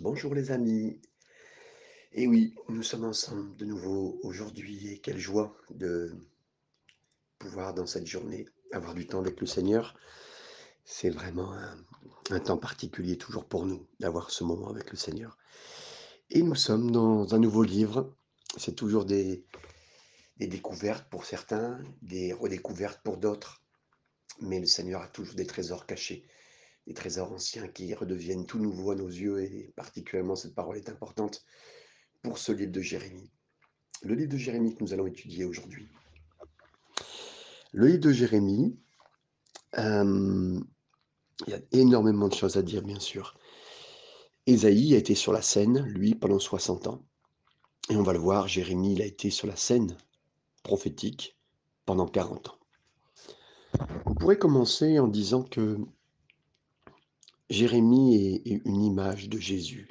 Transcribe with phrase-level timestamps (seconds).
[0.00, 0.98] Bonjour les amis.
[2.12, 6.16] Et oui, nous sommes ensemble de nouveau aujourd'hui et quelle joie de
[7.38, 9.94] pouvoir dans cette journée avoir du temps avec le Seigneur.
[10.86, 11.52] C'est vraiment
[12.30, 15.36] un, temps particulier toujours pour nous d'avoir ce moment avec le Seigneur.
[16.30, 18.16] Et nous sommes dans un nouveau livre.
[18.56, 19.44] C'est toujours des
[20.38, 23.60] découvertes pour certains, des redécouvertes pour d'autres.
[24.40, 26.24] Mais le Seigneur a toujours des trésors cachés
[26.86, 30.88] des trésors anciens qui redeviennent tout nouveaux à nos yeux, et particulièrement cette parole est
[30.88, 31.44] importante
[32.22, 33.30] pour ce livre de Jérémie.
[34.02, 35.88] Le livre de Jérémie que nous allons étudier aujourd'hui.
[37.72, 38.78] Le livre de Jérémie,
[39.78, 40.60] euh,
[41.46, 43.38] il y a énormément de choses à dire, bien sûr.
[44.46, 47.04] Ésaïe a été sur la scène, lui, pendant 60 ans.
[47.90, 49.96] Et on va le voir, Jérémie, il a été sur la scène
[50.62, 51.38] prophétique
[51.86, 52.58] pendant 40 ans.
[54.06, 55.78] On pourrait commencer en disant que
[57.50, 59.88] Jérémie est, une image de Jésus.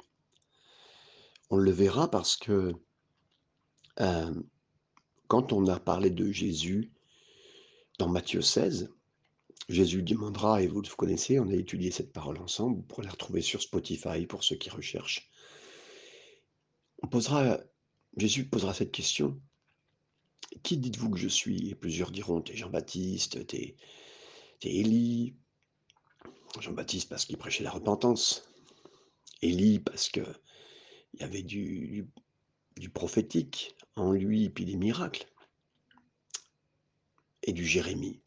[1.50, 2.72] On le verra parce que
[4.00, 4.34] euh,
[5.28, 6.90] quand on a parlé de Jésus
[7.98, 8.90] dans Matthieu 16,
[9.68, 13.12] Jésus demandera, et vous le connaissez, on a étudié cette parole ensemble, vous pourrez la
[13.12, 15.30] retrouver sur Spotify pour ceux qui recherchent.
[17.02, 17.60] On posera,
[18.16, 19.40] Jésus posera cette question.
[20.62, 21.68] Qui dites-vous que je suis?
[21.68, 23.76] Et plusieurs diront, t'es Jean-Baptiste, t'es
[24.62, 25.36] Élie,
[26.58, 28.48] Jean-Baptiste parce qu'il prêchait la repentance.
[29.42, 30.24] Élie parce qu'il
[31.18, 32.10] y avait du,
[32.92, 35.26] prophétique en lui, puis des miracles.
[37.42, 38.20] Et du Jérémie.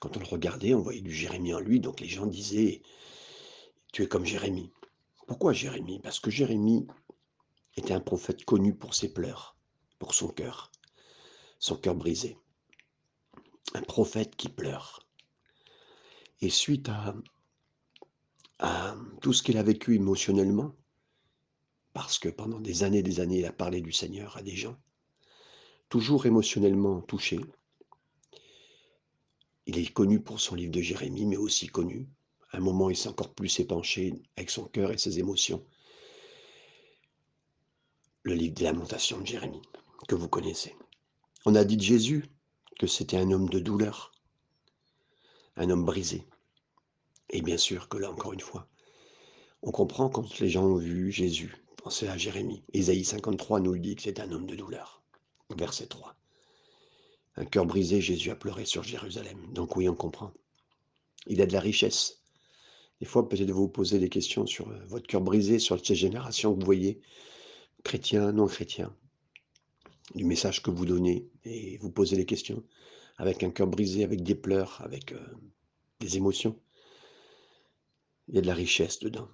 [0.00, 2.82] Quand on le regardait, on voyait du Jérémie en lui, donc les gens disaient,
[3.92, 4.72] tu es comme Jérémie.
[5.26, 6.00] Pourquoi Jérémie?
[6.00, 6.86] Parce que Jérémie
[7.76, 9.56] était un prophète connu pour ses pleurs,
[9.98, 10.70] pour son cœur,
[11.58, 12.38] son cœur brisé.
[13.74, 15.06] Un prophète qui pleure.
[16.40, 17.14] Et suite à,
[19.20, 20.74] tout ce qu'il a vécu émotionnellement,
[21.92, 24.56] parce que pendant des années et des années, il a parlé du Seigneur à des
[24.56, 24.76] gens,
[25.88, 27.40] toujours émotionnellement touché,
[29.66, 32.08] il est connu pour son livre de Jérémie, mais aussi connu,
[32.52, 35.64] à un moment il s'est encore plus épanché avec son cœur et ses émotions,
[38.22, 39.62] le livre des lamentations de Jérémie,
[40.08, 40.74] que vous connaissez.
[41.46, 42.26] On a dit de Jésus
[42.78, 44.12] que c'était un homme de douleur,
[45.60, 46.26] un homme brisé.
[47.28, 48.66] Et bien sûr que là, encore une fois,
[49.62, 52.64] on comprend quand les gens ont vu Jésus, pensez à Jérémie.
[52.72, 55.02] Ésaïe 53 nous le dit que c'est un homme de douleur.
[55.54, 56.16] Verset 3.
[57.36, 59.38] Un cœur brisé, Jésus a pleuré sur Jérusalem.
[59.52, 60.32] Donc oui, on comprend.
[61.26, 62.22] Il a de la richesse.
[63.00, 66.54] Des fois, peut-être vous posez des questions sur euh, votre cœur brisé, sur ces générations
[66.54, 67.00] que vous voyez,
[67.84, 68.94] chrétiens, non chrétiens,
[70.14, 72.62] du message que vous donnez, et vous posez des questions
[73.20, 75.20] avec un cœur brisé, avec des pleurs, avec euh,
[76.00, 76.58] des émotions.
[78.28, 79.28] Il y a de la richesse dedans.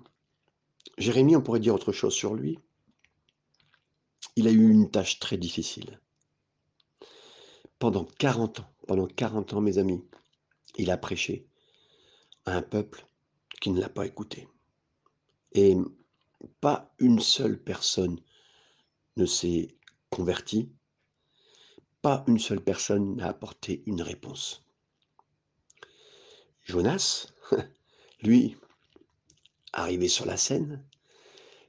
[0.99, 2.59] Jérémie, on pourrait dire autre chose sur lui.
[4.35, 6.01] Il a eu une tâche très difficile.
[7.79, 10.05] Pendant 40 ans, pendant 40 ans, mes amis,
[10.79, 11.47] il a prêché
[12.45, 13.07] à un peuple
[13.61, 14.49] qui ne l'a pas écouté.
[15.53, 15.77] Et
[16.61, 18.19] pas une seule personne
[19.17, 19.77] ne s'est
[20.11, 20.73] convertie
[22.07, 24.65] pas une seule personne n'a apporté une réponse.
[26.63, 27.33] Jonas,
[28.23, 28.55] lui,
[29.73, 30.87] arrivé sur la scène,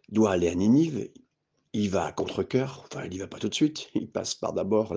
[0.09, 1.09] doit aller à Ninive,
[1.73, 4.53] il va à contre-coeur, enfin il n'y va pas tout de suite, il passe par
[4.53, 4.93] d'abord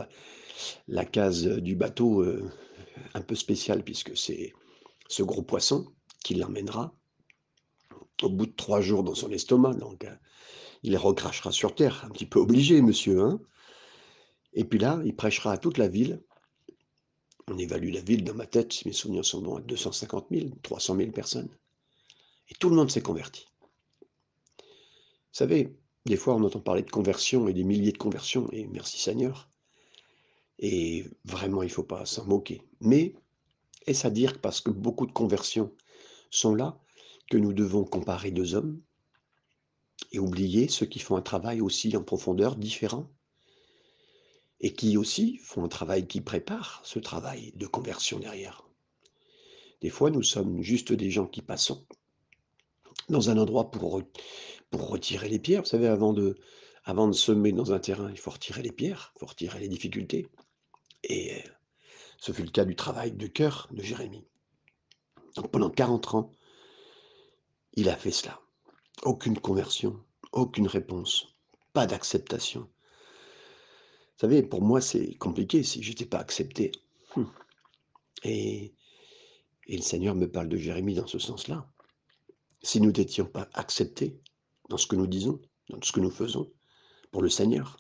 [0.89, 2.47] la, case du bateau euh,
[3.15, 4.53] un peu spéciale puisque c'est
[5.09, 5.87] ce gros poisson
[6.23, 6.95] qui l'emmènera.
[8.21, 10.15] Au bout de trois jours dans son estomac, donc euh,
[10.83, 13.41] il recrachera sur terre, un petit peu obligé monsieur, hein
[14.53, 16.23] et puis là, il prêchera à toute la ville.
[17.47, 20.49] On évalue la ville dans ma tête, si mes souvenirs sont bons, à 250 000,
[20.63, 21.49] 300 000 personnes.
[22.49, 23.47] Et tout le monde s'est converti.
[24.61, 28.67] Vous savez, des fois on entend parler de conversion et des milliers de conversions, et
[28.67, 29.49] merci Seigneur.
[30.59, 32.63] Et vraiment, il ne faut pas s'en moquer.
[32.81, 33.15] Mais
[33.87, 35.73] est-ce à dire parce que beaucoup de conversions
[36.31, 36.79] sont là
[37.31, 38.81] que nous devons comparer deux hommes
[40.13, 43.09] et oublier ceux qui font un travail aussi en profondeur différent?
[44.61, 48.65] Et qui aussi font un travail qui prépare ce travail de conversion derrière.
[49.81, 51.87] Des fois, nous sommes juste des gens qui passons
[53.09, 54.03] dans un endroit pour,
[54.71, 55.63] pour retirer les pierres.
[55.63, 56.37] Vous savez, avant de,
[56.85, 59.69] avant de semer dans un terrain, il faut retirer les pierres, il faut retirer les
[59.69, 60.27] difficultés.
[61.05, 61.49] Et euh,
[62.19, 64.27] ce fut le cas du travail de cœur de Jérémie.
[65.37, 66.33] Donc pendant 40 ans,
[67.75, 68.41] il a fait cela.
[69.05, 71.35] Aucune conversion, aucune réponse,
[71.73, 72.69] pas d'acceptation,
[74.21, 76.73] vous savez, pour moi, c'est compliqué si je n'étais pas accepté.
[77.17, 77.33] Hum.
[78.23, 78.75] Et,
[79.67, 81.67] et le Seigneur me parle de Jérémie dans ce sens-là.
[82.63, 84.21] Si nous n'étions pas acceptés,
[84.69, 85.41] dans ce que nous disons,
[85.71, 86.53] dans ce que nous faisons
[87.11, 87.79] pour le Seigneur.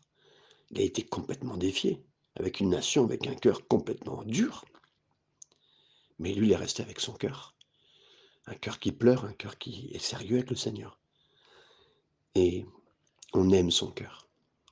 [0.70, 2.02] Il a été complètement défié,
[2.36, 4.64] avec une nation, avec un cœur complètement dur.
[6.18, 7.54] Mais lui, il est resté avec son cœur.
[8.46, 10.98] Un cœur qui pleure, un cœur qui est sérieux avec le Seigneur.
[12.34, 12.64] Et
[13.34, 14.29] on aime son cœur.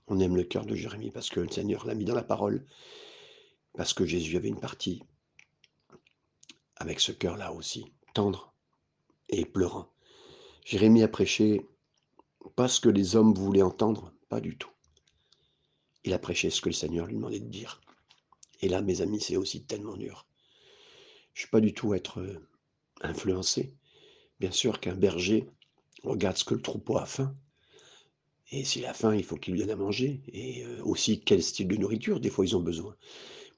[0.08, 2.64] On aime le cœur de Jérémie parce que le Seigneur l'a mis dans la parole,
[3.75, 5.02] parce que Jésus avait une partie
[6.76, 8.55] avec ce cœur-là aussi, tendre
[9.28, 9.93] et pleurant.
[10.64, 11.66] Jérémie a prêché
[12.56, 14.70] pas ce que les hommes voulaient entendre, pas du tout.
[16.05, 17.81] Il a prêché ce que le Seigneur lui demandait de dire.
[18.61, 20.26] Et là, mes amis, c'est aussi tellement dur.
[21.34, 22.49] Je ne suis pas du tout être euh,
[23.02, 23.75] influencé.
[24.40, 25.49] Bien sûr qu'un berger
[26.02, 27.37] regarde ce que le troupeau a faim.
[28.50, 30.23] Et s'il a faim, il faut qu'il lui donne à manger.
[30.33, 32.97] Et euh, aussi quel style de nourriture, des fois, ils ont besoin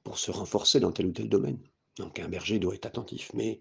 [0.02, 1.58] pour se renforcer dans tel ou tel domaine.
[1.96, 3.30] Donc un berger doit être attentif.
[3.34, 3.60] Mais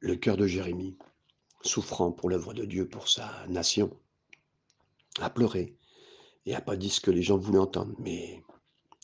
[0.00, 0.96] le cœur de Jérémie,
[1.62, 3.96] souffrant pour l'œuvre de Dieu, pour sa nation,
[5.18, 5.76] a pleuré
[6.44, 8.42] et n'a pas dit ce que les gens voulaient entendre, mais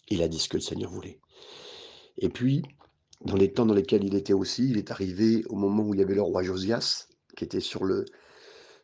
[0.08, 1.18] il a dit ce que le Seigneur voulait.
[2.18, 2.62] Et puis,
[3.24, 6.00] dans les temps dans lesquels il était aussi, il est arrivé au moment où il
[6.00, 8.04] y avait le roi Josias, qui était sur, le,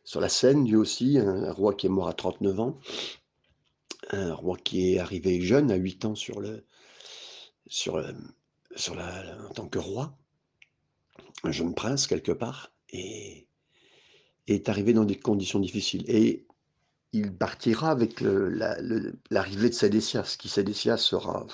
[0.09, 2.79] sur la scène, lui aussi, un, roi qui est mort à 39 ans,
[4.09, 6.65] un roi qui est arrivé jeune, à 8 ans, sur le,
[7.67, 8.11] sur, euh,
[8.75, 10.17] sur la, en tant que roi,
[11.43, 13.45] un jeune prince quelque part, et,
[14.47, 16.05] est arrivé dans des conditions difficiles.
[16.07, 16.47] Et
[17.13, 21.45] il partira avec l'arrivée de Sédécias, qui Sédécias sera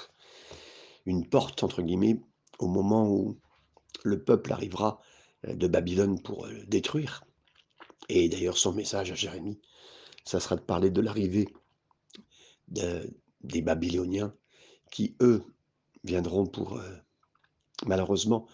[1.05, 2.21] une porte, entre guillemets,
[2.59, 3.37] au moment où
[4.05, 5.01] le peuple arrivera
[5.45, 7.25] euh, de Babylone pour le détruire.
[8.09, 9.59] Et d'ailleurs, son message à Jérémie,
[10.25, 11.47] ça sera de parler de l'arrivée
[12.67, 14.33] des Babyloniens
[14.91, 15.43] qui, eux,
[16.03, 16.95] viendront pour, euh,
[17.85, 18.47] malheureusement,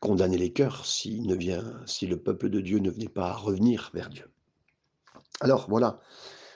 [0.00, 4.30] condamner les cœurs si, le peuple de Dieu ne venait pas à revenir vers Dieu.
[5.40, 6.00] Alors voilà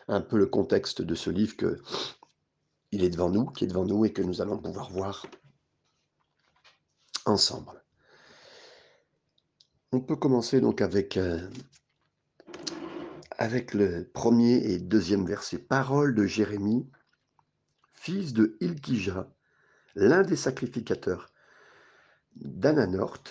[0.08, 1.80] un peu le contexte de ce livre que
[2.90, 5.26] il est devant nous, qui est devant nous et que nous allons pouvoir voir
[7.26, 7.82] ensemble.
[9.92, 11.48] On peut commencer donc avec, euh,
[13.38, 15.58] avec le premier et deuxième verset.
[15.58, 16.88] Parole de Jérémie,
[17.92, 19.32] fils de Ilkija,
[19.94, 21.30] l'un des sacrificateurs
[22.36, 23.22] d'Ananort,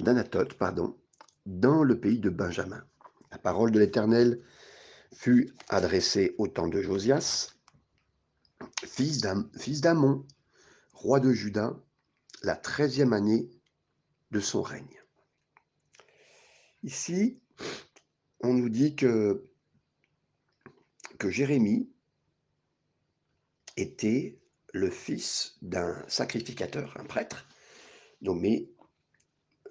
[0.00, 0.96] d'Anatote, pardon,
[1.46, 2.84] dans le pays de Benjamin.
[3.30, 4.42] La parole de l'Éternel
[5.12, 7.54] fut adressée au temps de Josias,
[8.84, 10.26] fils d'Amon,
[10.92, 11.76] roi de Juda,
[12.42, 13.50] la treizième année
[14.30, 15.02] de son règne.
[16.82, 17.40] Ici,
[18.40, 19.44] on nous dit que,
[21.24, 21.90] Jérémie
[23.76, 24.38] était
[24.72, 27.46] le fils d'un sacrificateur, un prêtre,
[28.22, 28.70] nommé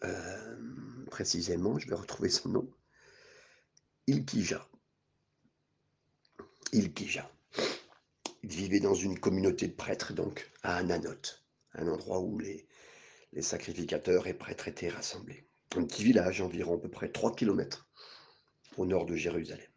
[0.04, 2.70] euh, précisément, je vais retrouver son nom,
[4.08, 4.68] Ilkija.
[6.74, 7.32] Ilkija.
[8.44, 11.44] Il vivait dans une communauté de prêtres, donc à Ananoth,
[11.74, 12.68] un endroit où les,
[13.34, 15.48] les sacrificateurs et prêtres étaient rassemblés.
[15.76, 17.88] Un petit village, environ à peu près 3 km
[18.78, 19.68] au nord de Jérusalem.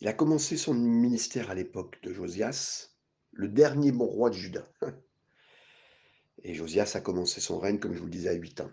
[0.00, 2.90] Il a commencé son ministère à l'époque de Josias,
[3.32, 4.68] le dernier bon roi de Juda.
[6.42, 8.70] Et Josias a commencé son règne, comme je vous le disais, à 8 ans.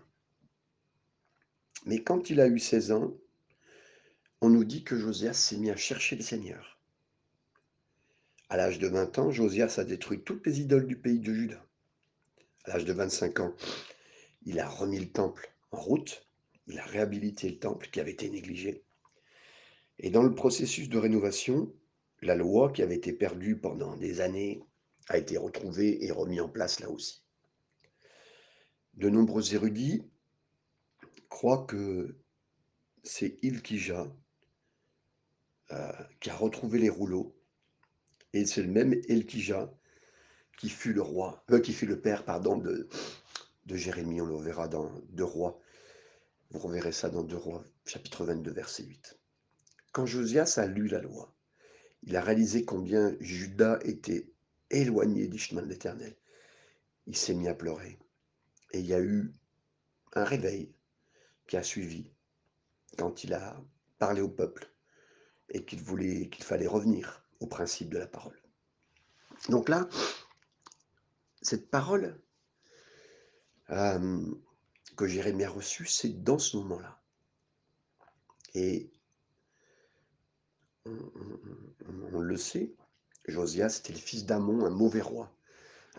[1.85, 3.15] Mais quand il a eu 16 ans,
[4.41, 6.79] on nous dit que Josias s'est mis à chercher le Seigneur.
[8.49, 11.63] À l'âge de 20 ans, Josias a détruit toutes les idoles du pays de Juda.
[12.65, 13.53] À l'âge de 25 ans,
[14.45, 16.27] il a remis le temple en route,
[16.69, 18.83] il a réhabilité le temple qui avait été négligé.
[19.97, 21.73] Et dans le processus de rénovation,
[22.21, 24.63] la loi qui avait été perdue pendant des années
[25.09, 27.23] a été retrouvée et remise en place là aussi.
[28.93, 30.03] De nombreux érudits
[31.27, 32.17] croient que
[33.03, 34.07] c'est Ilkija
[35.71, 37.35] euh, qui a retrouvé les rouleaux
[38.33, 39.73] et c'est le même Ilkija
[40.57, 42.89] qui fut le roi, euh, qui fut le père pardon de,
[43.65, 44.21] de Jérémie.
[44.21, 45.59] On le verra dans Deux Rois.
[46.51, 49.19] Vous reverrez ça dans Deux Rois, chapitre 22, verset 8.
[49.91, 51.35] Quand Josias a lu la loi,
[52.03, 54.31] il a réalisé combien Judas était
[54.71, 56.15] éloigné du chemin de l'Éternel.
[57.05, 57.99] Il s'est mis à pleurer.
[58.71, 59.33] Et il y a eu
[60.13, 60.73] un réveil
[61.47, 62.11] qui a suivi
[62.97, 63.61] quand il a
[63.99, 64.71] parlé au peuple
[65.49, 68.39] et qu'il voulait qu'il fallait revenir au principe de la parole.
[69.49, 69.87] Donc là,
[71.41, 72.19] cette parole
[73.69, 74.25] euh,
[75.07, 76.99] Jérémie a reçue, c'est dans ce moment-là.
[78.55, 78.89] Et
[80.85, 82.73] on, le sait,
[83.27, 85.31] Josias était le fils d'Amon, un mauvais roi,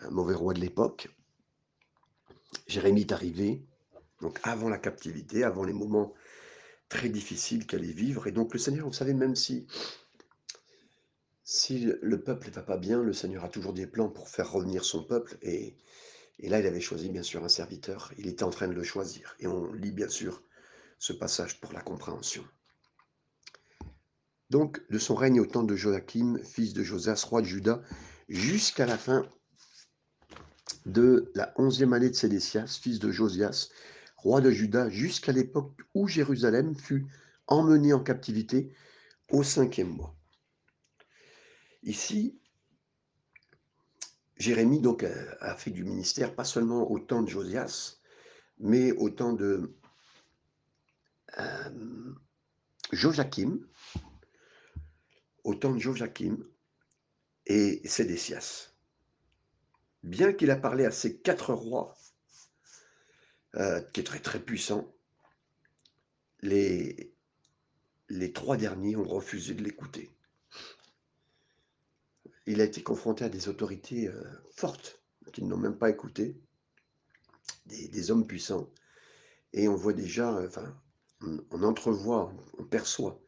[0.00, 1.09] un mauvais roi de l'époque.
[2.66, 3.62] Jérémie est arrivé,
[4.21, 6.12] donc avant la captivité, avant les moments
[6.88, 8.26] très difficile qu'allait vivre.
[8.26, 9.66] Et donc le Seigneur, vous savez, même si,
[11.45, 14.50] si le peuple ne va pas bien, le Seigneur a toujours des plans pour faire
[14.50, 15.38] revenir son peuple.
[15.42, 15.76] Et,
[16.42, 18.12] et là, il avait choisi bien sûr un serviteur.
[18.16, 19.37] Il était en train de le choisir.
[19.40, 20.42] Et on lit bien sûr
[20.99, 22.44] ce passage pour la compréhension.
[24.49, 27.82] Donc, de son règne au temps de Joachim, fils de Josias, roi de Juda,
[28.28, 29.30] jusqu'à la fin
[30.87, 33.68] de la onzième année de Sédécias, fils de Josias,
[34.16, 37.06] roi de Juda, jusqu'à l'époque où Jérusalem fut
[37.49, 38.73] emmenée en captivité
[39.30, 40.16] au cinquième mois.
[41.82, 42.39] Ici,
[44.40, 44.80] Jérémie
[45.40, 47.99] a fait du ministère pas seulement au temps de Josias,
[48.59, 49.76] mais au temps de
[51.38, 52.14] euh,
[52.90, 53.59] Joachim,
[55.44, 56.38] de Joachim
[57.44, 58.70] et Sédécias.
[60.02, 61.94] Bien qu'il a parlé à ces quatre rois,
[63.56, 64.90] euh, qui étaient très, très puissants,
[66.40, 67.12] les,
[68.09, 70.11] les trois derniers ont refusé de l'écouter.
[72.50, 75.00] Il a été confronté à des autorités euh, fortes
[75.33, 76.37] qui ne l'ont même pas écouté,
[77.66, 78.69] des, hommes puissants.
[79.52, 80.76] Et on voit déjà, euh, enfin,
[81.52, 83.23] on, entrevoit, on perçoit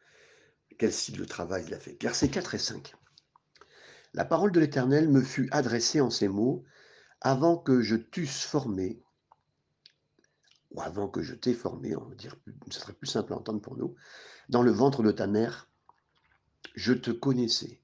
[0.76, 1.96] quel style de travail il a fait.
[2.02, 2.96] Versets 4 et 5.
[4.12, 6.64] La parole de l'Éternel me fut adressée en ces mots,
[7.20, 9.04] avant que je t'eusse formé,
[10.72, 12.34] ou avant que je t'ai formé, on va dire,
[12.72, 13.94] ce serait plus simple à entendre pour nous,
[14.48, 15.70] dans le ventre de ta mère,
[16.74, 17.81] je te connaissais.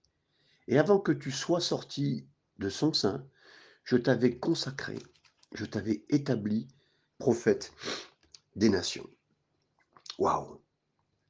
[0.68, 3.26] Et avant que tu sois sorti de son sein,
[3.84, 4.98] je t'avais consacré,
[5.52, 6.68] je t'avais établi
[7.18, 7.72] prophète
[8.54, 9.08] des nations.
[10.18, 10.60] Waouh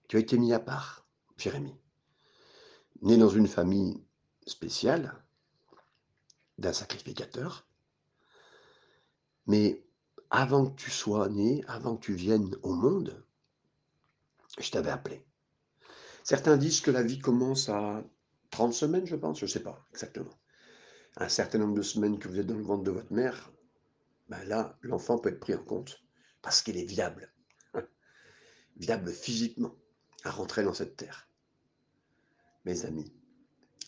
[0.09, 1.79] Tu as été mis à part, Jérémie.
[3.03, 4.03] Né dans une famille
[4.45, 5.15] spéciale,
[6.59, 7.69] d'un sacrificateur,
[9.47, 9.85] mais
[10.31, 13.25] avant que tu sois né, avant que tu viennes au monde,
[14.59, 15.25] je t'avais appelé.
[16.25, 18.03] Certains disent que la vie commence à
[18.51, 20.39] 30 semaines, je pense, je ne sais pas exactement.
[21.17, 23.53] Un certain nombre de semaines que vous êtes dans le ventre de votre mère,
[24.29, 26.03] ben là, l'enfant peut être pris en compte
[26.43, 27.33] parce qu'il est viable
[28.77, 29.75] viable physiquement
[30.25, 31.29] à rentrer dans cette terre.
[32.65, 33.13] Mes amis,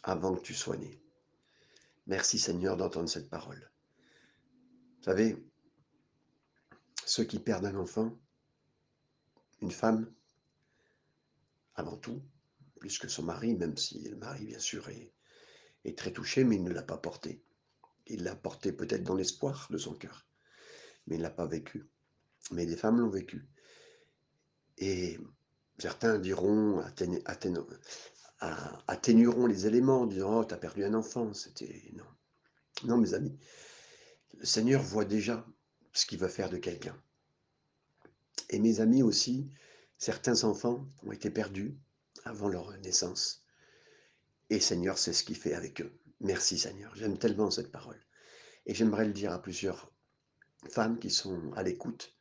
[0.02, 1.02] avant que tu sois né,
[2.06, 3.70] merci Seigneur d'entendre cette parole.
[4.98, 5.42] Vous savez,
[7.06, 8.18] ceux qui perdent un enfant,
[9.60, 10.12] une femme,
[11.74, 12.22] avant tout,
[12.80, 15.12] plus que son mari, même si le mari, bien sûr, est,
[15.96, 17.44] très touché, mais il ne l'a pas porté.
[18.06, 20.26] Il l'a porté peut-être dans l'espoir de son cœur,
[21.06, 21.86] mais il ne l'a pas vécu.
[22.50, 23.46] Mais les femmes l'ont vécu.
[24.78, 25.18] Et
[25.78, 26.82] certains diront,
[28.86, 31.32] atténueront les éléments en disant Oh, tu as perdu un enfant.
[31.34, 31.92] C'était.
[31.94, 32.04] Non.
[32.84, 33.38] Non, mes amis.
[34.38, 35.46] Le Seigneur voit déjà
[35.92, 36.96] ce qu'il va faire de quelqu'un.
[38.48, 39.50] Et mes amis aussi,
[39.98, 41.76] certains enfants ont été perdus
[42.24, 43.44] avant leur naissance.
[44.50, 45.92] Et Seigneur sait ce qu'il fait avec eux.
[46.20, 46.94] Merci Seigneur.
[46.94, 48.00] J'aime tellement cette parole.
[48.66, 49.92] Et j'aimerais le dire à plusieurs
[50.68, 52.14] femmes qui sont à l'écoute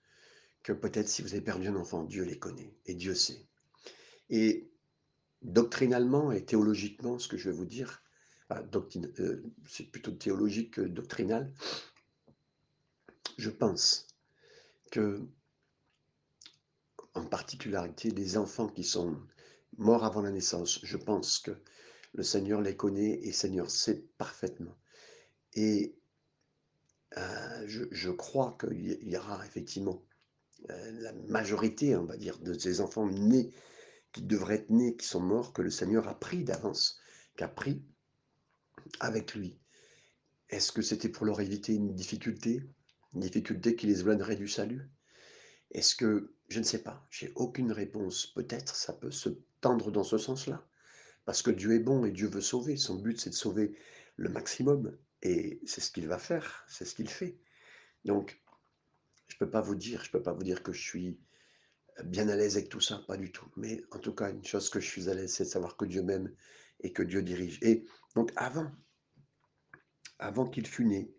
[0.64, 3.46] que peut-être si vous avez perdu un enfant, Dieu les connaît et Dieu sait.
[4.30, 4.70] Et
[5.42, 8.04] doctrinalement et théologiquement, ce que je vais vous dire,
[8.52, 11.54] euh, c'est plutôt théologique que doctrinal,
[13.38, 14.08] je pense
[14.92, 15.22] que,
[17.14, 19.20] en particularité, des enfants qui sont
[19.80, 21.52] morts avant la naissance, je pense que
[22.14, 24.78] le Seigneur les connaît et le Seigneur sait parfaitement.
[25.54, 25.96] Et
[27.18, 30.06] euh, je, crois qu'il y aura effectivement
[30.70, 33.52] euh, la majorité, on va dire, de ces enfants nés,
[34.12, 37.00] qui devraient être nés, qui sont morts, que le Seigneur a pris d'avance,
[37.36, 37.84] qu'a pris
[39.00, 39.60] avec lui.
[40.50, 42.64] Est-ce que c'était pour leur éviter une difficulté,
[43.14, 44.90] une difficulté qui les éloignerait du salut?
[45.72, 48.28] Est-ce que, je ne sais pas, j'ai aucune réponse.
[48.28, 49.30] Peut-être ça peut se
[49.62, 50.68] tendre dans ce sens-là,
[51.26, 52.76] parce que Dieu est bon et Dieu veut sauver.
[52.78, 53.78] Son but, c'est de sauver
[54.18, 57.38] le maximum, et c'est ce qu'il va faire, c'est ce qu'il fait.
[58.06, 58.42] Donc,
[59.28, 61.20] je peux pas vous dire, je peux pas vous dire que je suis
[62.04, 63.50] bien à l'aise avec tout ça, pas du tout.
[63.58, 65.86] Mais en tout cas, une chose que je suis à l'aise, c'est de savoir que
[65.86, 66.34] Dieu m'aime
[66.82, 67.60] et que Dieu dirige.
[67.62, 68.72] Et donc avant,
[70.18, 71.14] avant qu'il fût né,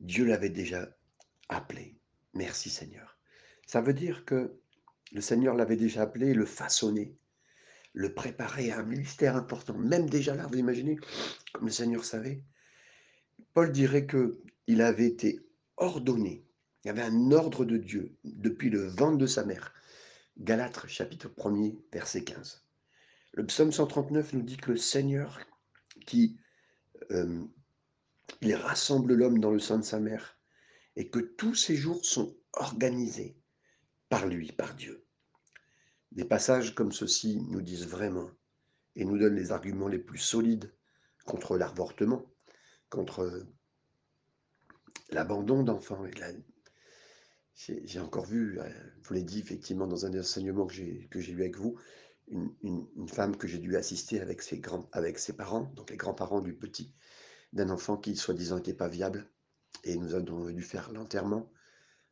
[0.00, 0.96] Dieu l'avait déjà
[1.48, 1.96] appelé.
[2.34, 3.19] Merci Seigneur.
[3.70, 4.58] Ça veut dire que
[5.12, 7.16] le Seigneur l'avait déjà appelé, le façonné,
[7.92, 9.78] le préparer à un ministère important.
[9.78, 10.98] Même déjà là, vous imaginez,
[11.52, 12.42] comme le Seigneur savait,
[13.54, 15.38] Paul dirait que il avait été
[15.76, 16.44] ordonné
[16.82, 19.72] il y avait un ordre de Dieu depuis le ventre de sa mère.
[20.36, 22.64] Galates chapitre 1er, verset 15.
[23.34, 25.38] Le psaume 139 nous dit que le Seigneur,
[26.06, 26.40] qui
[27.12, 27.44] euh,
[28.42, 30.40] rassemble l'homme dans le sein de sa mère,
[30.96, 33.39] et que tous ses jours sont organisés
[34.10, 35.06] par lui, par Dieu.
[36.12, 38.30] Des passages comme ceux-ci nous disent vraiment
[38.96, 40.74] et nous donnent les arguments les plus solides
[41.24, 42.26] contre l'avortement,
[42.90, 43.46] contre
[45.10, 46.04] l'abandon d'enfants
[47.54, 48.68] j'ai encore vu, euh,
[49.02, 51.78] je vous l'ai dit effectivement dans un enseignement que j'ai eu avec vous,
[52.28, 56.40] une femme que j'ai dû assister avec ses grands avec ses parents, donc les grands-parents
[56.40, 56.94] du petit,
[57.52, 59.28] d'un enfant qui soi-disant était pas viable
[59.84, 61.52] et nous avons dû faire l'enterrement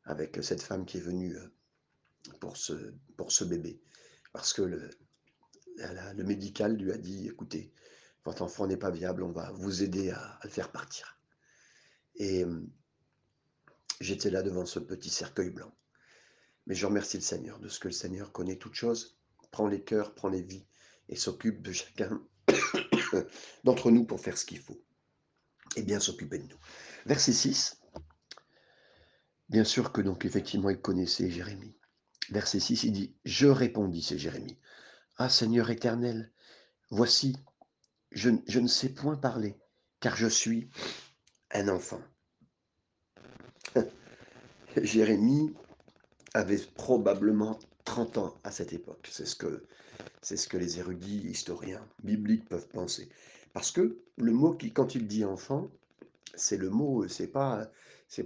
[0.05, 1.52] avec cette femme qui est venue, heu,
[2.40, 3.80] pour ce pour ce bébé.
[4.32, 4.90] Parce que le
[6.14, 7.73] le médical lui a dit: «Écoutez,
[8.25, 11.18] votre enfant n'est pas viable, on va vous aider à le faire partir»
[12.18, 12.68] et hem
[14.00, 15.75] j'étais là devant ce petit cercueil blanc.
[16.66, 19.18] Mais je remercie le Seigneur de ce que le Seigneur connaît toutes choses,
[19.50, 20.66] prend les cœurs, prend les vies
[21.08, 22.23] et s'occupe de chacun
[23.64, 24.80] d'entre nous pour faire ce qu'il faut
[25.76, 26.58] et bien s'occuper de nous.
[27.06, 27.80] Verset 6.
[29.49, 31.77] Bien sûr que donc effectivement il connaissait Jérémie.
[32.30, 34.58] Verset 6, il dit Je répondis, c'est Jérémie.
[35.16, 36.30] Ah Seigneur éternel,
[36.90, 37.37] voici,
[38.12, 39.56] je, je ne sais point parler,
[40.00, 40.68] car je suis
[41.52, 42.00] un enfant.
[44.76, 45.54] Jérémie
[46.35, 49.08] avait probablement 30 ans à cette époque.
[49.11, 49.64] C'est ce que,
[50.23, 53.08] ce que les érudits historiens bibliques peuvent penser.
[53.52, 55.70] Parce que le mot qui, quand il dit enfant,
[56.35, 57.70] c'est le mot, c'est pas,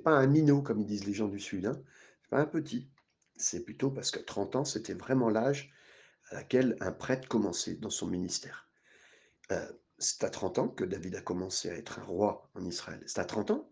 [0.05, 1.67] pas un minot comme ils disent les gens du Sud.
[1.67, 1.81] Hein.
[2.23, 2.89] C'est pas un petit.
[3.37, 5.73] C'est plutôt parce que 30 ans, c'était vraiment l'âge
[6.31, 8.69] à laquelle un prêtre commençait dans son ministère.
[9.51, 13.03] Euh, c'est à 30 ans que David a commencé à être un roi en Israël.
[13.07, 13.71] C'est à 30 ans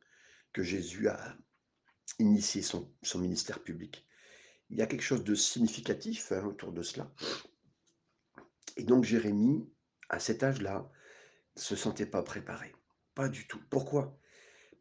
[0.53, 1.37] que Jésus a
[2.19, 4.07] initié son, ministère public.
[4.69, 7.13] Il y a quelque chose de significatif hein, autour de cela.
[8.77, 9.69] Et donc Jérémie,
[10.09, 10.91] à cet âge-là,
[11.57, 12.75] ne se sentait pas préparé.
[13.15, 13.61] Pas du tout.
[13.71, 14.17] Pourquoi?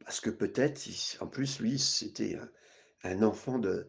[0.03, 0.88] Parce que peut-être,
[1.19, 2.39] en plus, lui, c'était
[3.03, 3.88] un enfant de,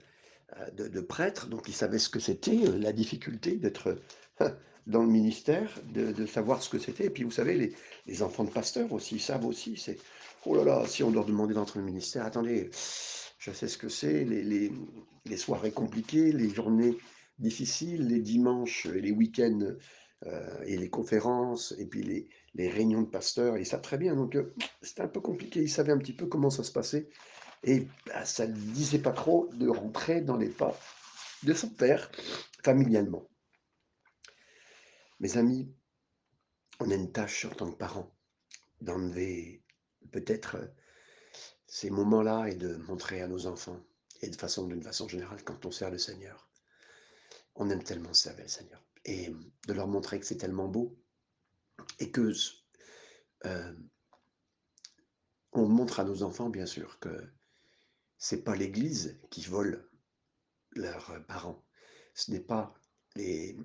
[0.76, 3.98] de, de, prêtre, donc il savait ce que c'était, la difficulté d'être
[4.86, 7.06] dans le ministère, de, de, savoir ce que c'était.
[7.06, 7.74] Et puis, vous savez, les,
[8.06, 9.76] les enfants de pasteurs aussi, ils savent aussi.
[9.76, 9.98] C'est,
[10.46, 12.70] oh là là, si on leur demandait d'entrer dans le ministère, attendez,
[13.38, 14.72] je sais ce que c'est, les, les,
[15.26, 16.96] les, soirées compliquées, les journées
[17.38, 19.74] difficiles, les dimanches et les week-ends
[20.26, 24.14] euh, et les conférences, et puis les, les réunions de pasteurs, ils savent très bien.
[24.14, 27.08] Donc, euh, c'était un peu compliqué, ils savaient un petit peu comment ça se passait.
[27.62, 30.78] Et bah, ça ne disait pas trop de rentrer dans les pas
[31.42, 32.10] de son père,
[32.64, 33.28] familialement.
[35.20, 35.74] Mes amis,
[36.80, 38.14] on a une tâche en tant que parents
[38.80, 39.62] d'enlever
[40.12, 40.56] peut-être
[41.66, 43.80] ces moments-là et de montrer à nos enfants,
[44.22, 46.50] et de façon, d'une façon générale, quand on sert le Seigneur,
[47.54, 48.82] on aime tellement servir le Seigneur.
[49.04, 49.32] Et
[49.66, 50.98] de leur montrer que c'est tellement beau
[51.98, 52.32] et que
[53.46, 53.74] euh,
[55.52, 57.32] on montre à nos enfants, bien sûr, que
[58.20, 59.88] c'est pas l'Église qui vole
[60.72, 61.64] leurs parents.
[62.14, 62.74] Ce n'est pas
[63.16, 63.56] les,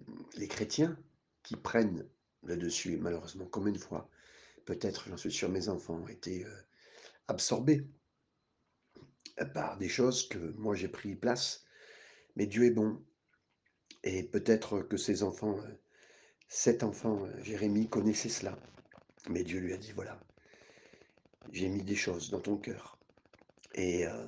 [0.48, 0.98] chrétiens
[1.44, 2.08] qui prennent
[2.44, 2.98] le dessus.
[2.98, 4.10] Malheureusement, combien de fois,
[4.64, 6.62] peut-être, j'en suis sûr, mes enfants ont été euh,
[7.28, 7.86] absorbés
[9.54, 11.66] par des choses que moi j'ai pris place.
[12.38, 13.04] Mais Dieu est bon.
[14.04, 15.74] Et peut-être que ces enfants, euh,
[16.48, 18.58] cet enfant, euh, Jérémie, connaissait cela.
[19.30, 20.18] Mais Dieu lui a dit, voilà,
[21.52, 22.96] j'ai mis des choses dans ton cœur.
[23.76, 24.26] Et euh,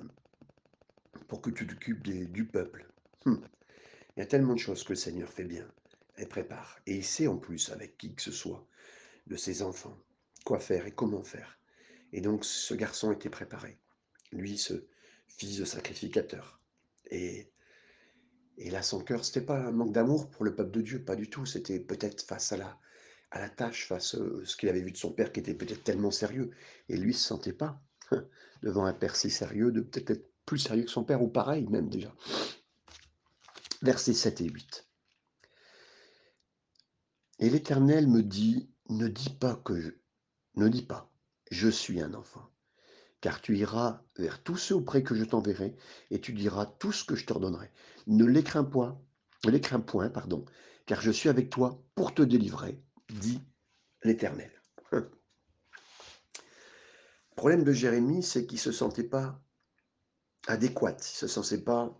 [1.27, 2.88] pour que tu t'occupes du peuple.
[3.25, 3.41] Hum.
[4.15, 5.67] Il y a tellement de choses que le Seigneur fait bien
[6.17, 6.79] et prépare.
[6.86, 8.67] Et il sait en plus, avec qui que ce soit,
[9.27, 9.97] de ses enfants,
[10.45, 11.60] quoi faire et comment faire.
[12.13, 13.79] Et donc ce garçon était préparé.
[14.31, 14.88] Lui, ce
[15.27, 16.62] fils de sacrificateur.
[17.12, 17.51] Et,
[18.57, 21.15] et là, son cœur, c'était pas un manque d'amour pour le peuple de Dieu, pas
[21.15, 21.45] du tout.
[21.45, 22.79] C'était peut-être face à la,
[23.31, 25.83] à la tâche, face à ce qu'il avait vu de son père qui était peut-être
[25.83, 26.51] tellement sérieux.
[26.89, 27.81] Et lui, se sentait pas
[28.63, 31.89] devant un père si sérieux, de peut-être plus sérieux que son père, ou pareil même
[31.89, 32.13] déjà.
[33.82, 34.88] Versets 7 et 8.
[37.39, 39.91] Et l'Éternel me dit, ne dis pas que je,
[40.56, 41.12] ne dis pas,
[41.52, 42.50] je suis un enfant,
[43.22, 45.76] car tu iras vers tous ceux auprès que je t'enverrai,
[46.10, 47.72] et tu diras tout ce que je t'ordonnerai.
[48.08, 49.00] Ne les crains point,
[49.46, 50.46] ne les crains point, pardon,
[50.88, 53.41] car je suis avec toi pour te délivrer, dit
[54.04, 54.52] l'Éternel.
[57.38, 59.39] Le problème de Jérémie, c'est qu'il ne se sentait pas
[60.47, 61.95] adéquat, il ne se sentait pas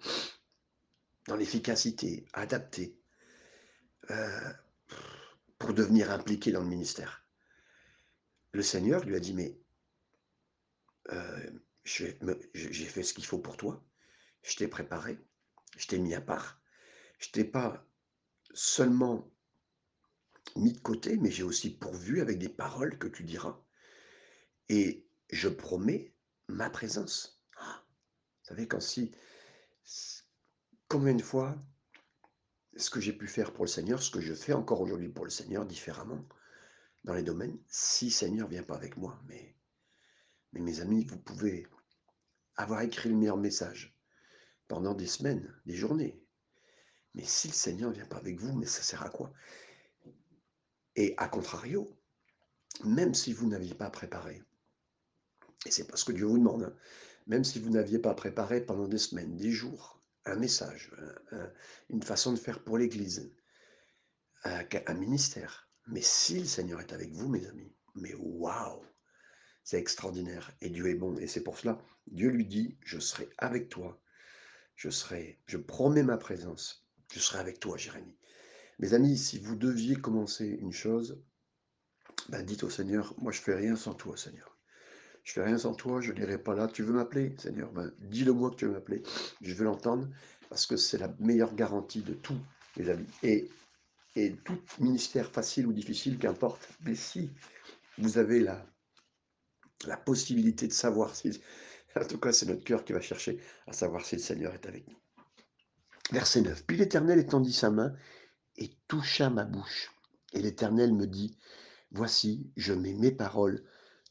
[1.28, 2.98] dans l'efficacité, adapté.
[4.10, 4.52] Euh,
[5.60, 7.26] pour devenir impliqué dans le ministère.
[8.52, 9.60] Le Seigneur lui a dit, mais
[11.12, 11.50] euh,
[11.84, 13.84] j'ai fait ce qu'il faut pour toi,
[14.44, 15.20] je t'ai préparé,
[15.78, 16.62] je t'ai mis à part,
[17.20, 17.86] je t'ai pas
[18.54, 19.30] seulement
[20.56, 23.60] mis de côté, mais j'ai aussi pourvu avec des paroles que tu diras.
[24.70, 26.14] Et je promets
[26.48, 27.44] ma présence.
[27.58, 29.12] Ah, vous savez, quand si,
[30.88, 31.56] combien de fois
[32.76, 35.26] ce que j'ai pu faire pour le Seigneur, ce que je fais encore aujourd'hui pour
[35.26, 36.24] le Seigneur différemment
[37.04, 39.56] dans les domaines, si Seigneur vient pas avec moi, mais,
[40.54, 41.68] mais mes amis, vous pouvez
[42.56, 43.98] avoir écrit le meilleur message
[44.68, 46.22] pendant des semaines, des journées.
[47.14, 49.34] Mais si le Seigneur vient pas avec vous, mais ça sert à quoi?
[50.96, 51.88] Et à contrario,
[52.84, 54.44] même si vous n'aviez pas préparé,
[55.66, 56.76] et c'est pas ce que Dieu vous demande, hein,
[57.28, 60.92] même si vous n'aviez pas préparé pendant des semaines, des jours, un message,
[61.90, 63.32] une façon de faire pour l'Église,
[64.44, 65.70] un ministère.
[65.88, 68.82] Mais si le Seigneur est avec vous, mes amis, mais waouh,
[69.64, 70.52] c'est extraordinaire.
[70.62, 71.18] Et Dieu est bon.
[71.18, 74.02] Et c'est pour cela, Dieu lui dit, je serai avec toi.
[74.76, 76.88] Je serai, je promets ma présence.
[77.12, 78.18] Je serai avec toi, Jérémie.
[78.80, 81.22] Mes amis, si vous deviez commencer une chose,
[82.30, 84.57] ben dites au Seigneur, moi je fais rien sans toi, Seigneur.
[85.28, 86.70] Je fais rien sans toi, je n'irai pas là.
[86.70, 87.70] Tu veux m'appeler, Seigneur?
[87.74, 89.04] Ben, Dis-le moi que tu veux m'appeler.
[89.42, 90.08] Je veux l'entendre
[90.50, 92.40] parce que c'est la meilleure garantie de tout,
[92.78, 93.08] mes amis.
[93.24, 93.50] Et,
[94.16, 96.70] et tout ministère facile ou difficile, qu'importe.
[96.86, 97.30] Mais si
[97.98, 98.66] vous avez la,
[99.86, 101.42] la possibilité de savoir si,
[101.98, 103.38] en tout cas c'est notre cœur qui va chercher
[103.68, 104.98] à savoir si le Seigneur est avec nous.
[106.14, 106.66] Verset 9.
[106.66, 107.94] Puis l'Éternel étendit sa main
[108.56, 109.92] et toucha ma bouche.
[110.32, 111.38] Et l'Éternel me dit,
[111.92, 113.62] voici, je mets mes paroles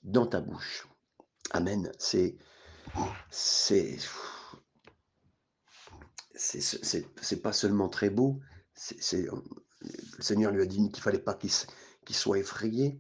[0.03, 0.87] dans ta bouche.
[1.51, 1.91] Amen.
[1.99, 2.37] C'est
[3.31, 3.99] c'est
[6.37, 8.41] c'est pas seulement très beau.
[8.75, 9.27] C'est
[9.81, 12.99] le Seigneur lui a dit qu'il fallait pas qu'il soit effrayé.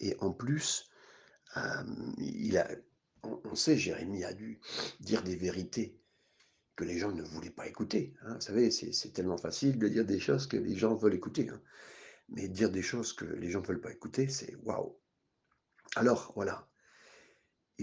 [0.00, 0.90] Et en plus,
[1.56, 1.84] euh,
[2.18, 2.68] il a,
[3.22, 4.60] on, sait, Jérémie a dû
[5.00, 6.00] dire des vérités
[6.74, 8.14] que les gens ne voulaient pas écouter.
[8.22, 8.34] Hein.
[8.34, 11.48] Vous savez, c'est tellement facile de dire des choses que les gens veulent écouter.
[11.48, 11.60] Hein.
[12.28, 14.98] Mais dire des choses que les gens ne veulent pas écouter, c'est waouh.
[15.94, 16.68] Alors, voilà,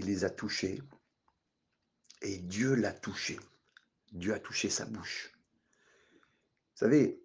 [0.00, 0.82] il les a touchés
[2.22, 3.38] et Dieu l'a touché.
[4.12, 5.32] Dieu a touché sa bouche.
[6.14, 7.22] Vous savez,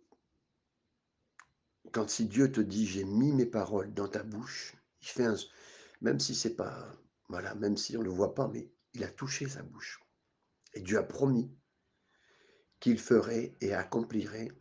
[1.94, 5.36] quand si Dieu te dit j'ai mis mes paroles dans ta bouche, il fait un,
[6.02, 6.94] même si c'est pas,
[7.30, 10.02] voilà, même si on ne le voit pas, mais il a touché sa bouche.
[10.74, 11.50] Et Dieu a promis
[12.82, 14.52] qu'il ferait et accomplirait,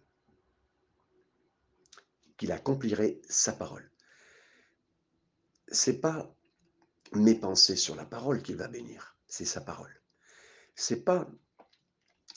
[2.37, 3.90] qu'il accomplirait sa parole.
[5.66, 6.33] C'est pas
[7.16, 10.00] mes pensées sur la parole qu'il va bénir, c'est sa parole.
[10.74, 11.31] C'est pas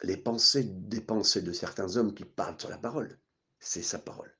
[0.03, 3.19] les pensées des pensées de certains hommes qui parlent sur la parole,
[3.59, 4.35] c'est sa parole.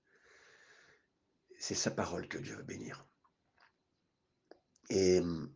[1.60, 3.08] C'est sa parole que Dieu veut bénir.
[4.90, 5.52] Et hum,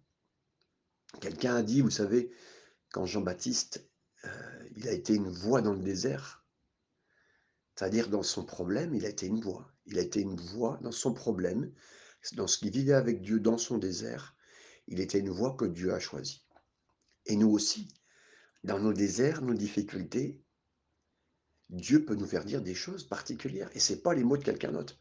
[1.19, 2.31] quelqu'un a dit, vous savez,
[2.91, 3.87] quand Jean-Baptiste,
[4.25, 6.43] euh, il a été une voix dans le désert,
[7.75, 9.71] c'est-à-dire dans son problème, il a été une voix.
[9.85, 11.71] Il a été une voix dans son problème,
[12.33, 14.35] dans ce qu'il vivait avec Dieu dans son désert,
[14.91, 16.45] il était une voix que Dieu a choisie.
[17.25, 17.87] Et nous aussi,
[18.65, 20.43] dans nos déserts, nos difficultés,
[21.69, 23.69] Dieu peut nous faire dire des choses particulières.
[23.73, 24.99] Et ce n'est pas les mots de quelqu'un d'autre.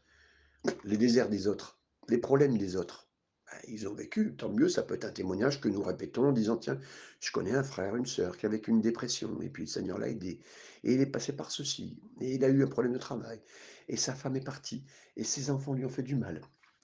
[0.85, 3.09] Les déserts des autres, les problèmes des autres.
[3.45, 6.31] Ben, ils ont vécu, tant mieux, ça peut être un témoignage que nous répétons en
[6.31, 6.79] disant, tiens,
[7.19, 9.97] je connais un frère, une sœur qui a vécu une dépression, et puis le Seigneur
[9.97, 10.39] l'a aidé,
[10.85, 13.41] et il est passé par ceci, et il a eu un problème de travail,
[13.89, 14.85] et sa femme est partie,
[15.17, 16.39] et ses enfants lui ont fait du mal,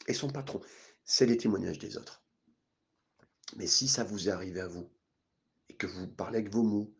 [0.07, 0.59] et son patron.
[1.05, 2.26] C'est les témoignages des autres.
[3.55, 4.89] Mais si ça vous est arrivé à vous,
[5.69, 6.93] et que vous parlez avec vos mots,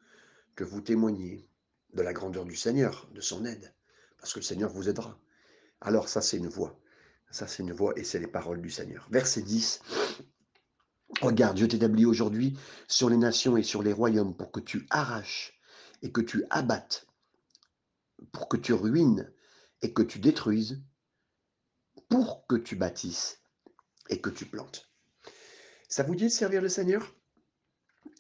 [0.56, 1.48] que vous témoignez
[1.94, 3.74] de la grandeur du Seigneur, de son aide,
[4.18, 5.20] parce que le Seigneur vous aidera,
[5.82, 6.80] alors ça c'est une voix.
[7.30, 9.08] Ça c'est une voix et c'est les paroles du Seigneur.
[9.12, 9.82] Verset 10.
[11.22, 12.58] Regarde, je t'établis aujourd'hui
[12.88, 15.60] sur les nations et sur les royaumes pour que tu arraches
[16.02, 17.08] et que tu abattes,
[18.32, 19.32] pour que tu ruines
[19.82, 20.82] et que tu détruises,
[22.10, 23.42] pour que tu bâtisses
[24.10, 24.87] et que tu plantes.
[25.89, 27.15] Ça vous dit de servir le Seigneur?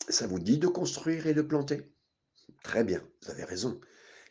[0.09, 1.93] Ça vous dit de construire et de planter?
[2.63, 3.79] Très bien, vous avez raison.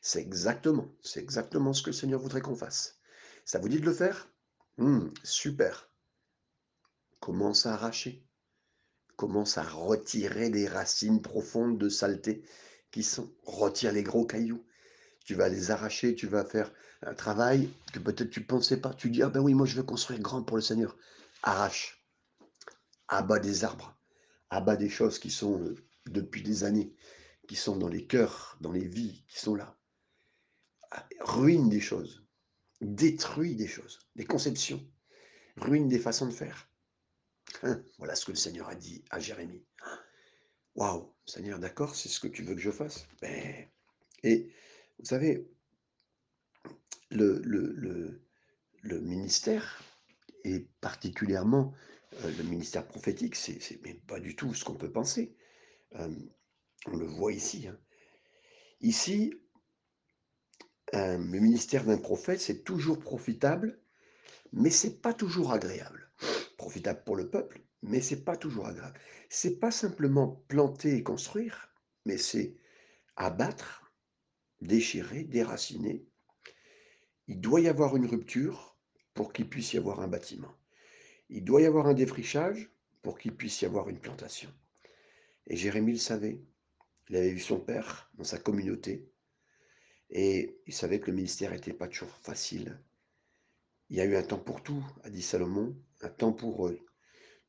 [0.00, 2.98] C'est exactement, c'est exactement ce que le Seigneur voudrait qu'on fasse.
[3.44, 4.28] Ça vous dit de le faire?
[4.78, 5.90] Hmm, Super.
[7.20, 8.26] Commence à arracher.
[9.16, 12.42] Commence à retirer des racines profondes de saleté
[12.90, 13.30] qui sont.
[13.42, 14.64] Retire les gros cailloux?
[15.24, 16.72] Tu vas les arracher, tu vas faire
[17.02, 18.94] un travail que peut-être tu ne pensais pas.
[18.94, 20.96] Tu dis, ah ben oui, moi je veux construire grand pour le Seigneur.
[21.42, 21.95] Arrache
[23.08, 23.96] abat des arbres,
[24.50, 25.74] abat des choses qui sont euh,
[26.06, 26.94] depuis des années,
[27.48, 29.78] qui sont dans les cœurs, dans les vies, qui sont là.
[30.90, 32.24] Ah, ruine des choses,
[32.80, 34.84] détruit des choses, des conceptions,
[35.56, 36.68] ruine des façons de faire.
[37.62, 39.64] Hein, voilà ce que le Seigneur a dit à Jérémie.
[40.74, 43.06] Waouh, Seigneur, d'accord, c'est ce que tu veux que je fasse.
[44.22, 44.52] Et
[44.98, 45.48] vous savez,
[47.10, 48.20] le
[48.82, 49.82] ministère,
[50.44, 51.74] et particulièrement
[52.24, 53.58] euh, le ministère prophétique, c'est
[54.06, 55.34] pas du tout ce qu'on peut penser.
[55.96, 56.08] Euh,
[56.86, 57.66] on le voit ici.
[57.68, 57.78] Hein.
[58.80, 59.34] Ici,
[60.94, 63.80] Heu, le ministère d'un prophète, c'est toujours profitable,
[64.52, 66.10] mais c'est pas toujours agréable.
[66.56, 68.98] Profitable pour le peuple, mais c'est pas toujours agréable.
[69.28, 71.70] C'est pas simplement planter et construire,
[72.04, 72.56] mais c'est
[73.16, 73.92] abattre,
[74.60, 76.06] déchirer, déraciner.
[77.26, 78.78] Il doit y avoir une rupture
[79.14, 80.54] pour qu'il puisse y avoir un bâtiment.
[81.28, 82.70] Il doit y avoir un défrichage
[83.02, 84.52] pour qu'il puisse y avoir une plantation.
[85.46, 86.40] Et Jérémie le savait.
[87.08, 89.08] Il avait vu son père dans sa communauté
[90.10, 92.80] et il savait que le ministère n'était pas toujours facile.
[93.88, 96.78] Il y a eu un temps pour tout, a dit Salomon, un temps pour euh,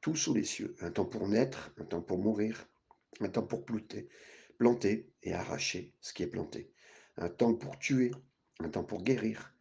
[0.02, 2.68] tout sous les cieux, un temps pour naître, un temps pour mourir,
[3.20, 4.08] un temps pour planter,
[4.58, 6.72] planter et arracher ce qui est planté,
[7.18, 8.12] un temps pour tuer,
[8.60, 9.54] un temps pour guérir,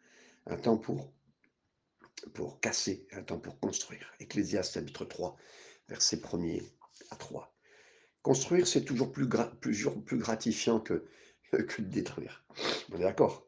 [0.46, 1.12] un temps pour,
[2.34, 4.12] pour casser, un temps pour construire.
[4.20, 5.36] Ecclésiaste chapitre 3,
[5.88, 6.62] versets 1er
[7.10, 7.54] à 3.
[8.22, 11.04] Construire, c'est toujours plus, gratifiant que,
[11.52, 12.44] de détruire.
[12.90, 13.46] On est d'accord?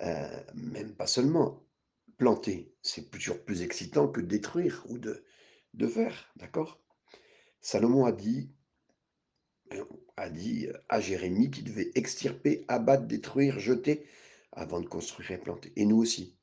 [0.00, 1.62] Euh, Même pas seulement.
[2.18, 5.22] Planter, c'est toujours plus excitant que détruire ou de,
[5.74, 6.80] de faire, d'accord?
[7.60, 8.50] Salomon a dit,
[9.74, 9.84] euh,
[10.16, 14.06] a dit à Jérémie qu'il devait extirper, abattre, détruire, jeter
[14.52, 15.72] avant de construire et planter.
[15.76, 16.35] Et nous aussi.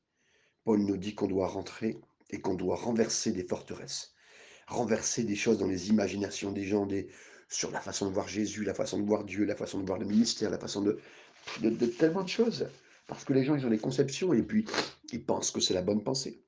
[0.64, 1.98] Paul nous dit qu'on doit rentrer
[2.30, 4.14] et qu'on doit renverser des forteresses
[4.66, 7.08] renverser des choses dans les imaginations des gens, des,
[7.48, 9.98] sur la façon de voir Jésus, la façon de voir Dieu, la façon de voir
[9.98, 11.00] le ministère, la façon de,
[11.60, 12.68] de, tellement de choses.
[13.06, 14.64] Parce que les gens, ils ont des conceptions et puis
[15.12, 16.42] ils pensent que c'est la bonne pensée.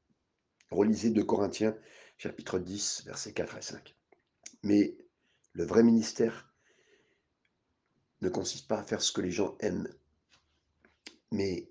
[0.71, 1.77] Relisez 2 Corinthiens,
[2.17, 3.95] chapitre 10, versets 4 à 5.
[4.63, 4.97] Mais
[5.53, 6.51] le vrai ministère
[8.23, 9.89] ne consiste pas à faire ce que les gens aiment,
[11.31, 11.69] mais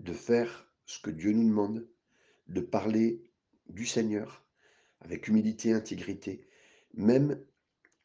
[0.00, 1.88] de faire ce que Dieu nous demande,
[2.48, 3.22] de parler
[3.70, 4.44] du Seigneur,
[5.00, 6.46] avec humilité et intégrité,
[6.92, 7.42] même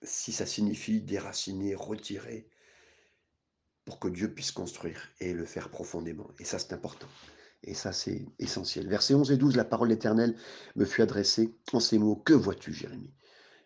[0.04, 2.50] si ça signifie déraciner, retirer,
[3.84, 6.32] pour que Dieu puisse construire et le faire profondément.
[6.40, 7.10] Et ça, c'est important.
[7.64, 8.88] Et ça, c'est essentiel.
[8.88, 10.38] Versets 11 et 12, la parole éternelle
[10.78, 12.16] me fut adressée en ces mots.
[12.16, 13.14] Que vois-tu, Jérémie?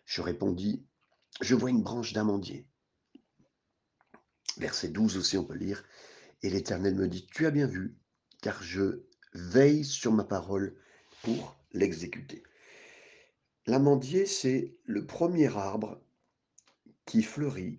[0.04, 0.84] Je répondis,
[1.40, 2.66] je vois une branche d'amandier.
[4.56, 5.84] Verset 12 aussi, on peut lire.
[6.42, 7.96] Et l'Éternel me dit, tu as bien vu,
[8.40, 10.76] car je veille sur ma parole
[11.22, 12.42] pour l'exécuter.
[13.66, 16.00] L'amandier, c'est le premier arbre
[17.06, 17.78] qui fleurit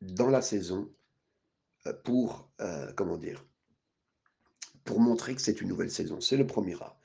[0.00, 0.90] dans la saison
[1.86, 3.46] euh, pour, euh, comment dire,
[4.84, 6.20] pour montrer que c'est une nouvelle saison.
[6.20, 6.98] C'est le premier arbre.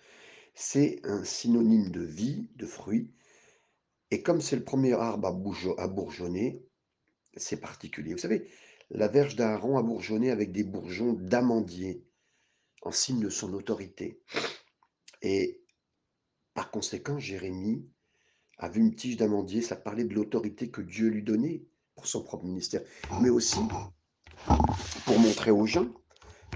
[0.55, 3.11] C'est un synonyme de vie, de fruits.
[4.09, 5.27] Et comme c'est le premier arbre
[5.77, 6.65] à, bourgeonner,
[7.35, 8.13] c'est particulier.
[8.13, 8.49] Vous savez,
[8.89, 12.03] la verge d'Aaron a bourgeonné avec des bourgeons d'amandier,
[12.91, 14.21] signe de son autorité.
[15.21, 15.61] Et
[16.53, 17.87] par conséquent, Jérémie
[18.57, 21.63] a vu une tige d'amandier, ça parlait de l'autorité que Dieu lui donnait
[21.95, 22.81] pour son propre ministère,
[23.21, 23.59] mais aussi
[25.05, 25.87] pour montrer aux gens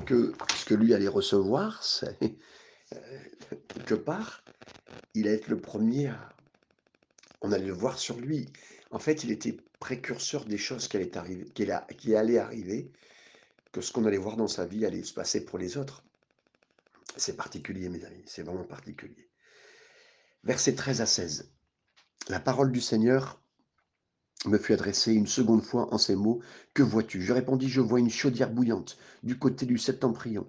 [0.05, 2.17] que ce que lui allait recevoir, c'est
[2.93, 3.19] euh,
[3.85, 4.43] que part,
[5.13, 6.29] il allait être le premier à...
[7.41, 8.49] On allait le voir sur lui.
[8.91, 12.91] En fait, il était précurseur des choses qui allaient arriver,
[13.71, 16.03] que ce qu'on allait voir dans sa vie allait se passer pour les autres.
[17.17, 19.31] C'est particulier, mes amis, c'est vraiment particulier
[20.43, 21.51] versets 13 à 16.
[22.29, 23.41] La parole du Seigneur
[24.45, 26.41] me fut adressée une seconde fois en ces mots.
[26.73, 27.21] Que vois-tu?
[27.21, 30.47] Je répondis, je vois une chaudière bouillante du côté du septentrion.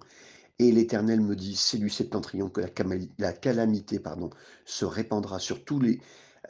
[0.59, 2.61] Et l'Éternel me dit, c'est du septentrion que
[3.17, 4.29] la, calamité pardon,
[4.65, 5.99] se répandra sur tous les,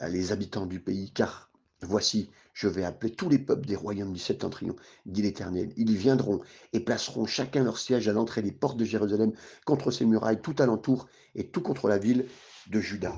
[0.08, 1.50] les habitants du pays, car
[1.80, 5.72] voici, je vais appeler tous les peuples des royaumes du septentrion, dit l'Éternel.
[5.76, 6.40] Ils viendront
[6.72, 9.32] et placeront chacun leur siège à l'entrée des portes de Jérusalem,
[9.66, 12.26] contre ses murailles, tout alentour, et tout contre la ville
[12.68, 13.12] de Juda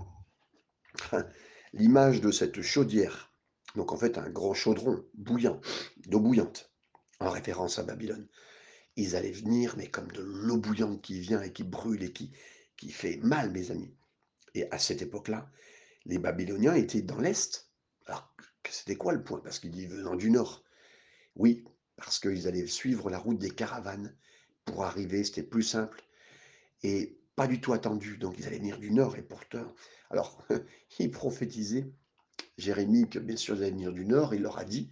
[1.72, 3.32] l'image de cette chaudière,
[3.74, 5.60] donc en fait un grand chaudron bouillant,
[6.06, 6.72] d'eau bouillante,
[7.20, 8.26] en référence à Babylone.
[8.96, 12.32] Ils allaient venir, mais comme de l'eau bouillante qui vient et qui brûle et qui,
[12.76, 13.94] qui fait mal, mes amis.
[14.54, 15.50] Et à cette époque-là,
[16.06, 17.70] les Babyloniens étaient dans l'Est.
[18.06, 18.34] Alors,
[18.70, 19.40] c'était quoi le point?
[19.40, 20.64] Parce qu'ils disaient venant du Nord.
[21.36, 21.64] Oui,
[21.96, 24.14] parce qu'ils allaient suivre la route des caravanes
[24.64, 26.02] pour arriver, c'était plus simple.
[26.82, 29.74] Et pas du tout attendu, donc ils allaient venir du Nord, et pourtant,
[30.10, 30.42] alors,
[30.98, 31.86] il prophétisait,
[32.58, 34.90] Jérémie, que bien sûr ils allaient venir du Nord, il leur a dit,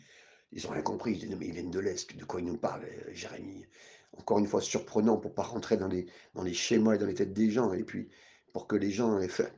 [0.52, 2.58] ils n'ont rien compris, ils disaient, mais ils viennent de l'Est, de quoi ils nous
[2.58, 3.66] parlent, euh, Jérémie?
[4.12, 7.14] Encore une fois, surprenant pour pas rentrer dans les, dans les schémas et dans les
[7.14, 8.08] têtes des gens, et puis
[8.52, 9.52] pour que les gens aient fait,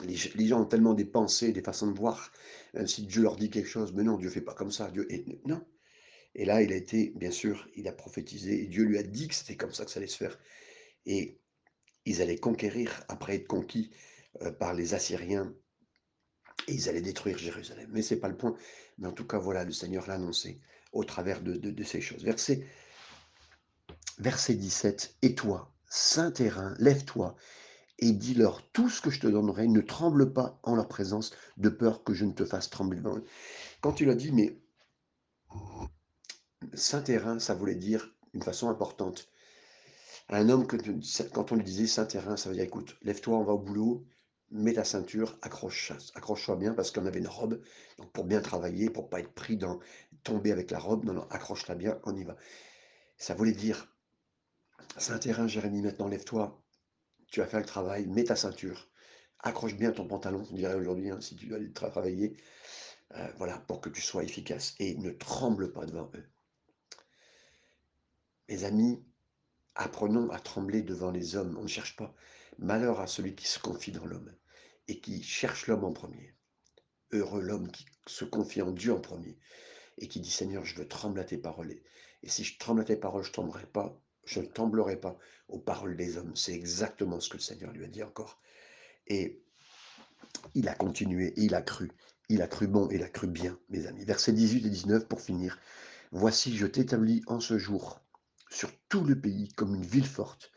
[0.00, 2.32] les, gens ont tellement des pensées, des façons de voir,
[2.74, 5.06] même si Dieu leur dit quelque chose, mais non, Dieu fait pas comme ça, Dieu,
[5.12, 5.64] et, non.
[6.34, 9.28] Et là, il a été, bien sûr, il a prophétisé, et Dieu lui a dit
[9.28, 10.38] que c'était comme ça que ça allait se faire.
[11.04, 11.38] Et
[12.06, 13.90] ils allaient conquérir après être conquis
[14.40, 15.54] euh, par les Assyriens
[16.68, 17.88] et ils allaient détruire Jérusalem.
[17.92, 18.56] Mais ce n'est pas le point.
[18.98, 20.60] Mais en tout cas, voilà, le Seigneur l'a annoncé.
[20.92, 22.22] au travers de de de ces choses.
[22.24, 22.66] Verset
[24.18, 27.36] verset 17: «Et toi, saint terrain, lève-toi
[28.02, 31.68] et dis-leur tout ce que je te donnerai, ne tremble pas en leur présence, de
[31.68, 33.24] peur que je ne te fasse trembler devant eux».
[33.80, 34.58] Quand il a dit, mais
[36.74, 39.28] saint terrain, ça voulait dire d'une façon importante
[40.28, 43.52] un homme quand on lui disait: «Saint terrain», ça veut dire: «Écoute, lève-toi, on va
[43.52, 44.06] au boulot,
[44.50, 47.60] mets ta ceinture, accroche accroche-toi bien» parce qu'on avait une robe,
[48.14, 49.78] pour bien travailler, pour pas être pris dans
[50.24, 52.36] tomber avec la robe, non, non, accroche-la bien, on y va.
[53.18, 53.94] Ça voulait dire:
[54.96, 56.61] «Saint terrain, Jérémie, maintenant lève-toi,
[57.32, 58.88] tu vas faire le travail, mets ta ceinture,
[59.40, 62.36] accroche bien ton pantalon», on dirait aujourd'hui, hein, si tu dois aller tra travailler,
[63.16, 66.28] heu, voilà, pour que tu sois efficace et ne tremble pas devant eux.
[68.48, 69.02] Mes amis,
[69.74, 72.14] apprenons à trembler devant les hommes, on ne cherche pas.
[72.58, 74.34] Malheur à celui qui se confie dans l'homme
[74.88, 76.36] et qui cherche l'homme en premier.
[77.12, 79.38] Heureux l'homme qui se confie en Dieu en premier
[79.96, 81.80] et qui dit: «Seigneur, je veux trembler à tes paroles
[82.22, 85.16] et si je tremble à tes paroles, je tremblerai pas je ne tremblerai pas
[85.48, 86.34] aux paroles des hommes».
[86.36, 88.40] C'est exactement ce que le Seigneur lui a dit encore
[89.06, 89.42] et
[90.54, 91.90] il a continué il a cru.
[92.28, 94.04] Il a cru bon, il a cru bien, mes amis.
[94.04, 95.58] Versets 18 et 19 pour finir.
[96.12, 98.00] «Voici, je t'établis en ce jour
[98.50, 100.50] sur tout le pays comme une ville forte,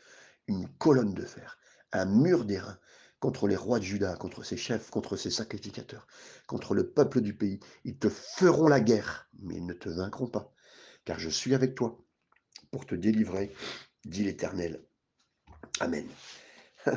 [0.48, 1.58] une colonne de fer,
[1.92, 2.78] un mur d'airain
[3.20, 6.06] contre les rois de Juda, contre ses chefs, contre ses sacrificateurs,
[6.46, 7.58] contre le peuple du pays.
[7.84, 10.52] Ils te feront la guerre, mais ils ne te vaincront pas,
[11.04, 11.98] car je suis avec toi
[12.76, 13.54] pour te délivrer,
[14.04, 14.84] dit l'Éternel.
[15.80, 16.06] Amen.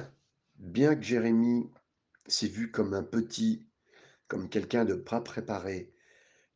[0.58, 1.72] Bien que Jérémie
[2.28, 3.65] s'est vu comme un petit,
[4.28, 5.94] comme quelqu'un de pas préparé,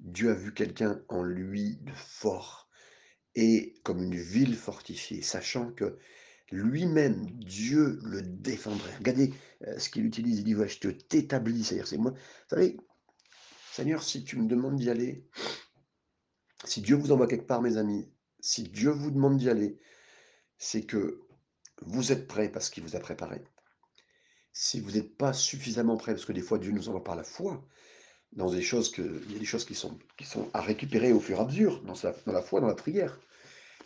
[0.01, 2.69] Dieu a vu quelqu'un en lui de fort
[3.35, 5.97] et comme une ville fortifiée, sachant que
[6.51, 8.97] lui-même, Dieu le défendrait.
[8.97, 9.33] Regardez
[9.65, 12.11] euh, ce qu'il utilise, il dit, ouais, je te t'établis, c'est-à-dire c'est moi.
[12.11, 12.75] Vous savez,
[13.71, 15.25] Seigneur, si tu me demandes d'y aller,
[16.65, 18.12] si Dieu vous envoie quelque part, mes amis,
[18.43, 19.79] si Dieu vous demande d'y aller,
[20.57, 21.21] c'est que
[21.81, 23.41] vous êtes prêts parce qu'il vous a préparé.
[24.51, 27.23] Si vous n'êtes pas suffisamment prêts, parce que des fois Dieu nous envoie par la
[27.23, 27.65] foi,
[28.33, 29.97] dans des choses il y a des choses qui sont,
[30.53, 33.17] à récupérer au fur et à mesure, dans, la foi, dans la prière.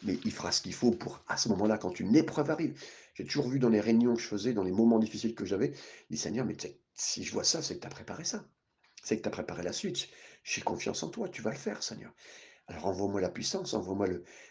[0.01, 2.81] Mais il fera ce qu'il faut pour, à ce moment-là, quand une épreuve arrive.
[3.13, 5.73] J'ai toujours vu dans les réunions que je faisais, dans les moments difficiles que j'avais,
[6.09, 6.57] dit Seigneur, mais
[6.95, 8.43] si je vois ça, c'est que tu as préparé ça.
[9.03, 10.07] C'est que tu as préparé la suite.
[10.43, 12.11] J'ai confiance en toi, tu vas le faire, Seigneur.
[12.67, 14.07] Alors envoie-moi la puissance, envoie-moi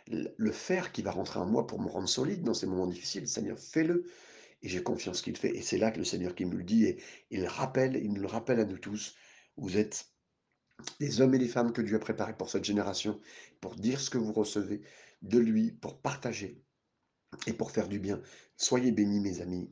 [0.09, 3.29] le, fer qui va rentrer en moi pour me rendre solide dans ces moments difficiles.
[3.29, 4.07] Seigneur, fais-le.
[4.63, 5.55] Et j'ai confiance qu'il fait.
[5.55, 8.23] Et c'est là que le Seigneur qui me le dit, et il rappelle, il nous
[8.23, 9.15] le rappelle à nous tous.
[9.59, 10.07] Vous êtes
[10.99, 13.21] des hommes et des femmes que Dieu a préparés pour cette génération,
[13.61, 14.81] pour dire ce que vous recevez
[15.23, 16.63] de lui, pour partager
[17.47, 18.23] et pour faire du bien.
[18.57, 19.71] Soyez bénis, mes amis.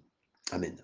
[0.51, 0.77] Amen.